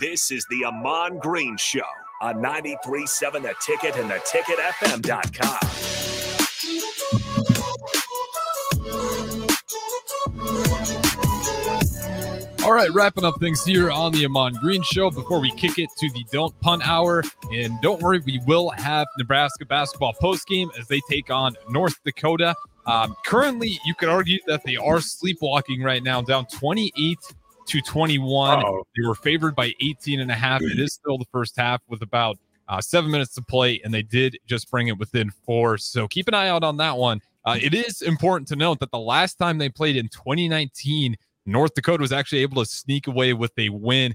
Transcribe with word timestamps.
This 0.00 0.30
is 0.30 0.46
the 0.48 0.64
Ahman 0.64 1.18
Green 1.18 1.56
Show 1.56 1.80
on 2.20 2.36
93.7 2.36 3.42
The 3.42 3.54
Ticket 3.60 3.96
and 3.96 4.08
theticketfm.com. 4.08 5.58
All 12.64 12.72
right, 12.72 12.92
wrapping 12.92 13.24
up 13.24 13.40
things 13.40 13.64
here 13.64 13.90
on 13.90 14.12
the 14.12 14.24
Ahman 14.24 14.54
Green 14.60 14.82
Show 14.82 15.10
before 15.10 15.40
we 15.40 15.50
kick 15.52 15.80
it 15.80 15.88
to 15.98 16.08
the 16.12 16.24
Don't 16.30 16.56
Punt 16.60 16.86
Hour. 16.86 17.24
And 17.52 17.72
don't 17.80 18.00
worry, 18.00 18.20
we 18.24 18.40
will 18.46 18.70
have 18.70 19.08
Nebraska 19.18 19.66
basketball 19.66 20.12
post 20.12 20.46
game 20.46 20.70
as 20.78 20.86
they 20.86 21.00
take 21.10 21.28
on 21.28 21.56
North 21.70 21.98
Dakota. 22.04 22.54
Um, 22.86 23.16
currently, 23.26 23.80
you 23.84 23.94
could 23.96 24.10
argue 24.10 24.38
that 24.46 24.62
they 24.64 24.76
are 24.76 25.00
sleepwalking 25.00 25.82
right 25.82 26.04
now, 26.04 26.22
down 26.22 26.46
28 26.46 27.18
to 27.68 27.80
21. 27.80 28.58
Uh-oh. 28.58 28.84
They 28.96 29.06
were 29.06 29.14
favored 29.14 29.54
by 29.54 29.74
18 29.80 30.20
and 30.20 30.30
a 30.30 30.34
half. 30.34 30.62
It 30.62 30.78
is 30.78 30.94
still 30.94 31.18
the 31.18 31.26
first 31.32 31.56
half 31.56 31.82
with 31.88 32.02
about 32.02 32.38
uh, 32.68 32.80
seven 32.80 33.10
minutes 33.10 33.34
to 33.34 33.42
play, 33.42 33.80
and 33.84 33.92
they 33.92 34.02
did 34.02 34.38
just 34.46 34.70
bring 34.70 34.88
it 34.88 34.98
within 34.98 35.30
four. 35.30 35.78
So 35.78 36.08
keep 36.08 36.28
an 36.28 36.34
eye 36.34 36.48
out 36.48 36.64
on 36.64 36.76
that 36.78 36.96
one. 36.96 37.20
Uh, 37.44 37.56
it 37.60 37.74
is 37.74 38.02
important 38.02 38.48
to 38.48 38.56
note 38.56 38.80
that 38.80 38.90
the 38.90 38.98
last 38.98 39.36
time 39.36 39.58
they 39.58 39.68
played 39.68 39.96
in 39.96 40.08
2019, 40.08 41.16
North 41.46 41.74
Dakota 41.74 42.02
was 42.02 42.12
actually 42.12 42.42
able 42.42 42.62
to 42.62 42.68
sneak 42.68 43.06
away 43.06 43.32
with 43.32 43.52
a 43.58 43.70
win 43.70 44.14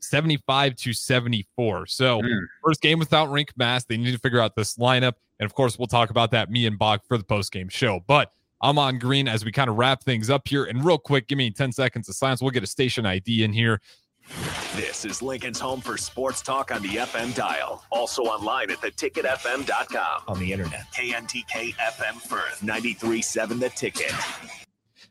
75 0.00 0.76
to 0.76 0.92
74. 0.92 1.86
So, 1.86 2.20
mm. 2.20 2.40
first 2.64 2.80
game 2.80 2.98
without 2.98 3.28
Rienk 3.28 3.50
Mast. 3.56 3.88
They 3.88 3.96
need 3.96 4.12
to 4.12 4.18
figure 4.18 4.40
out 4.40 4.54
this 4.54 4.76
lineup. 4.76 5.14
And 5.40 5.44
of 5.44 5.54
course, 5.54 5.78
we'll 5.78 5.88
talk 5.88 6.10
about 6.10 6.30
that, 6.32 6.50
me 6.50 6.66
and 6.66 6.78
Bach, 6.78 7.02
for 7.06 7.18
the 7.18 7.24
post 7.24 7.52
game 7.52 7.68
show. 7.68 8.00
But 8.06 8.32
Ahman 8.62 8.98
Green 8.98 9.28
as 9.28 9.44
we 9.44 9.52
kind 9.52 9.68
of 9.68 9.76
wrap 9.76 10.02
things 10.02 10.30
up 10.30 10.46
here. 10.46 10.64
And 10.64 10.84
real 10.84 10.98
quick, 10.98 11.28
give 11.28 11.38
me 11.38 11.50
10 11.50 11.72
seconds 11.72 12.08
of 12.08 12.14
silence. 12.14 12.40
We'll 12.40 12.50
get 12.50 12.62
a 12.62 12.68
station 12.68 13.04
ID 13.04 13.44
in 13.44 13.52
here. 13.52 13.80
This 14.76 15.04
is 15.04 15.20
Lincoln's 15.20 15.58
home 15.58 15.80
for 15.80 15.96
sports 15.96 16.40
talk 16.42 16.70
on 16.70 16.80
the 16.82 16.90
FM 16.90 17.34
dial. 17.34 17.84
Also 17.90 18.22
online 18.22 18.70
at 18.70 18.80
theticketfm.com. 18.80 20.22
On 20.28 20.38
the 20.38 20.52
internet. 20.52 20.86
KNTK 20.94 21.74
FM 21.74 22.20
Firth, 22.20 22.60
93.7 22.60 23.60
The 23.60 23.68
Ticket. 23.70 24.12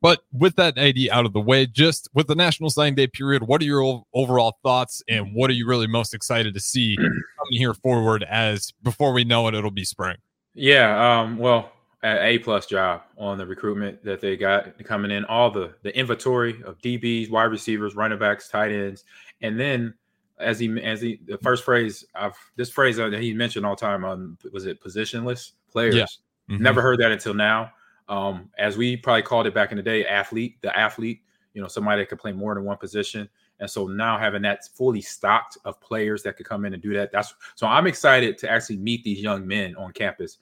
But 0.00 0.24
with 0.32 0.56
that 0.56 0.78
ID 0.78 1.10
out 1.10 1.24
of 1.24 1.32
the 1.32 1.40
way, 1.40 1.66
just 1.66 2.08
with 2.14 2.26
the 2.26 2.34
National 2.34 2.68
Signing 2.68 2.94
Day 2.94 3.06
period, 3.06 3.44
what 3.44 3.62
are 3.62 3.64
your 3.64 4.04
overall 4.12 4.58
thoughts 4.62 5.02
and 5.08 5.34
what 5.34 5.48
are 5.50 5.54
you 5.54 5.66
really 5.66 5.86
most 5.86 6.12
excited 6.12 6.52
to 6.54 6.60
see 6.60 6.96
coming 6.96 7.18
here 7.50 7.74
forward 7.74 8.22
as 8.24 8.72
before 8.82 9.12
we 9.12 9.24
know 9.24 9.48
it, 9.48 9.54
it'll 9.54 9.70
be 9.70 9.84
spring? 9.84 10.16
Yeah. 10.54 11.20
Um, 11.20 11.38
well, 11.38 11.72
a 12.04 12.38
plus 12.38 12.66
job 12.66 13.02
on 13.16 13.38
the 13.38 13.46
recruitment 13.46 14.04
that 14.04 14.20
they 14.20 14.36
got 14.36 14.82
coming 14.84 15.10
in. 15.10 15.24
All 15.24 15.50
the 15.50 15.74
the 15.82 15.96
inventory 15.96 16.62
of 16.64 16.78
DBs, 16.78 17.30
wide 17.30 17.44
receivers, 17.44 17.96
running 17.96 18.18
backs, 18.18 18.48
tight 18.48 18.72
ends, 18.72 19.04
and 19.40 19.58
then 19.58 19.94
as 20.38 20.58
he 20.58 20.80
as 20.82 21.00
he 21.00 21.20
the 21.26 21.38
first 21.38 21.64
phrase 21.64 22.04
I've 22.14 22.36
this 22.56 22.70
phrase 22.70 22.96
that 22.96 23.12
he 23.14 23.32
mentioned 23.32 23.64
all 23.64 23.76
the 23.76 23.80
time 23.80 24.04
on 24.04 24.36
was 24.52 24.66
it 24.66 24.82
positionless 24.82 25.52
players. 25.70 25.94
Yeah. 25.94 26.06
Mm-hmm. 26.50 26.62
Never 26.62 26.82
heard 26.82 27.00
that 27.00 27.12
until 27.12 27.34
now. 27.34 27.72
Um, 28.08 28.50
as 28.58 28.76
we 28.76 28.98
probably 28.98 29.22
called 29.22 29.46
it 29.46 29.54
back 29.54 29.70
in 29.70 29.78
the 29.78 29.82
day, 29.82 30.04
athlete, 30.04 30.60
the 30.60 30.76
athlete, 30.78 31.22
you 31.54 31.62
know, 31.62 31.68
somebody 31.68 32.02
that 32.02 32.10
could 32.10 32.18
play 32.18 32.32
more 32.32 32.54
than 32.54 32.64
one 32.64 32.76
position. 32.76 33.30
And 33.60 33.70
so 33.70 33.86
now 33.86 34.18
having 34.18 34.42
that 34.42 34.66
fully 34.74 35.00
stocked 35.00 35.56
of 35.64 35.80
players 35.80 36.22
that 36.24 36.36
could 36.36 36.44
come 36.44 36.66
in 36.66 36.74
and 36.74 36.82
do 36.82 36.92
that, 36.92 37.12
that's 37.12 37.34
so 37.54 37.66
I'm 37.66 37.86
excited 37.86 38.36
to 38.38 38.50
actually 38.50 38.76
meet 38.76 39.04
these 39.04 39.20
young 39.20 39.46
men 39.46 39.74
on 39.76 39.92
campus 39.92 40.38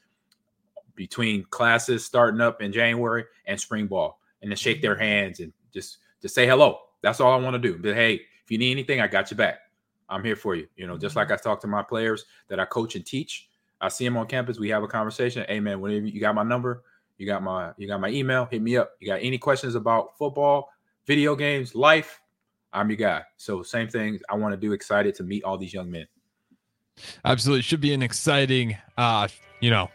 between 0.94 1.44
classes 1.44 2.04
starting 2.04 2.40
up 2.40 2.62
in 2.62 2.72
January 2.72 3.24
and 3.46 3.58
spring 3.58 3.86
ball 3.86 4.20
and 4.42 4.50
to 4.50 4.56
shake 4.56 4.82
their 4.82 4.96
hands 4.96 5.40
and 5.40 5.52
just 5.72 5.98
to 6.20 6.28
say 6.28 6.46
hello. 6.46 6.78
That's 7.02 7.20
all 7.20 7.32
I 7.32 7.36
want 7.36 7.54
to 7.54 7.58
do. 7.58 7.78
But 7.78 7.94
hey, 7.94 8.14
if 8.44 8.50
you 8.50 8.58
need 8.58 8.72
anything, 8.72 9.00
I 9.00 9.06
got 9.06 9.30
you 9.30 9.36
back. 9.36 9.60
I'm 10.08 10.22
here 10.22 10.36
for 10.36 10.54
you. 10.54 10.68
You 10.76 10.86
know, 10.86 10.98
just 10.98 11.16
like 11.16 11.30
I 11.30 11.36
talk 11.36 11.60
to 11.62 11.66
my 11.66 11.82
players 11.82 12.24
that 12.48 12.60
I 12.60 12.64
coach 12.64 12.96
and 12.96 13.04
teach. 13.04 13.48
I 13.80 13.88
see 13.88 14.04
them 14.04 14.16
on 14.16 14.26
campus. 14.26 14.58
We 14.58 14.68
have 14.68 14.82
a 14.82 14.88
conversation. 14.88 15.44
Hey 15.48 15.58
man, 15.58 15.80
whenever 15.80 16.06
you 16.06 16.20
got 16.20 16.34
my 16.34 16.42
number, 16.42 16.82
you 17.18 17.26
got 17.26 17.42
my 17.42 17.72
you 17.76 17.88
got 17.88 18.00
my 18.00 18.08
email. 18.08 18.46
Hit 18.46 18.62
me 18.62 18.76
up. 18.76 18.92
You 19.00 19.08
got 19.08 19.20
any 19.22 19.38
questions 19.38 19.74
about 19.74 20.16
football, 20.18 20.70
video 21.06 21.34
games, 21.34 21.74
life? 21.74 22.20
I'm 22.72 22.88
your 22.88 22.96
guy. 22.96 23.22
So 23.36 23.62
same 23.62 23.88
thing. 23.88 24.18
I 24.30 24.36
want 24.36 24.52
to 24.52 24.56
do. 24.56 24.72
Excited 24.72 25.14
to 25.16 25.24
meet 25.24 25.44
all 25.44 25.58
these 25.58 25.74
young 25.74 25.90
men. 25.90 26.06
Absolutely, 27.24 27.62
should 27.62 27.80
be 27.80 27.92
an 27.92 28.02
exciting, 28.02 28.76
uh, 28.96 29.28
you 29.60 29.70
know, 29.70 29.88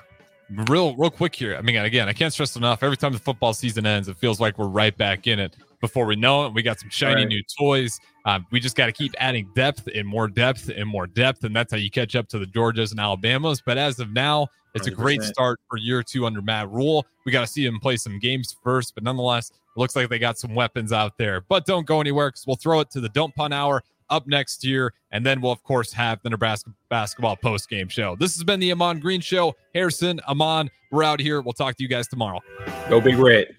real 0.69 0.95
real 0.95 1.09
quick 1.09 1.35
here. 1.35 1.55
I 1.55 1.61
mean, 1.61 1.75
again, 1.75 2.07
I 2.07 2.13
can't 2.13 2.31
stress 2.33 2.55
enough. 2.55 2.83
Every 2.83 2.97
time 2.97 3.13
the 3.13 3.19
football 3.19 3.53
season 3.53 3.85
ends, 3.85 4.07
it 4.07 4.17
feels 4.17 4.39
like 4.39 4.57
we're 4.57 4.67
right 4.67 4.95
back 4.95 5.27
in 5.27 5.39
it. 5.39 5.55
Before 5.79 6.05
we 6.05 6.15
know 6.15 6.45
it, 6.45 6.53
we 6.53 6.63
got 6.63 6.79
some 6.79 6.89
shiny 6.89 7.21
right. 7.21 7.27
new 7.27 7.43
toys. 7.59 7.99
Uh, 8.25 8.39
we 8.51 8.59
just 8.59 8.75
got 8.75 8.87
to 8.87 8.91
keep 8.91 9.13
adding 9.19 9.49
depth 9.55 9.87
and 9.93 10.07
more 10.07 10.27
depth 10.27 10.69
and 10.69 10.89
more 10.89 11.05
depth, 11.07 11.43
and 11.43 11.55
that's 11.55 11.71
how 11.71 11.77
you 11.77 11.91
catch 11.91 12.15
up 12.15 12.27
to 12.29 12.39
the 12.39 12.45
Georgias 12.45 12.91
and 12.91 12.99
Alabamas. 12.99 13.61
But 13.63 13.77
as 13.77 13.99
of 13.99 14.11
now, 14.11 14.47
it's 14.73 14.87
100%. 14.87 14.91
a 14.91 14.95
great 14.95 15.21
start 15.21 15.59
for 15.69 15.77
year 15.77 16.01
two 16.03 16.25
under 16.25 16.41
Matt 16.41 16.69
Rhule. 16.69 17.05
We 17.25 17.31
got 17.31 17.41
to 17.41 17.47
see 17.47 17.65
him 17.65 17.79
play 17.79 17.97
some 17.97 18.19
games 18.19 18.55
first, 18.63 18.95
but 18.95 19.03
nonetheless, 19.03 19.49
it 19.49 19.79
looks 19.79 19.95
like 19.95 20.09
they 20.09 20.19
got 20.19 20.37
some 20.37 20.55
weapons 20.55 20.91
out 20.91 21.17
there. 21.17 21.41
But 21.41 21.65
don't 21.65 21.85
go 21.85 22.01
anywhere 22.01 22.29
because 22.29 22.45
we'll 22.47 22.55
throw 22.55 22.79
it 22.79 22.89
to 22.91 22.99
the 22.99 23.09
Don't 23.09 23.33
Punt 23.35 23.53
Hour 23.53 23.83
up 24.09 24.27
next 24.27 24.63
year. 24.63 24.93
And 25.11 25.25
then 25.25 25.41
we'll, 25.41 25.51
of 25.51 25.63
course, 25.63 25.91
have 25.93 26.21
the 26.23 26.29
Nebraska 26.29 26.71
basketball 26.89 27.35
post 27.35 27.69
game 27.69 27.87
show. 27.87 28.15
This 28.15 28.35
has 28.35 28.43
been 28.43 28.59
the 28.59 28.71
Ahman 28.71 28.99
Green 28.99 29.21
Show. 29.21 29.55
Harrison, 29.73 30.19
Ahman, 30.27 30.69
we're 30.91 31.03
out 31.03 31.19
here. 31.19 31.41
We'll 31.41 31.53
talk 31.53 31.75
to 31.77 31.83
you 31.83 31.89
guys 31.89 32.07
tomorrow. 32.07 32.39
Go 32.89 33.01
Big 33.01 33.17
Red. 33.17 33.56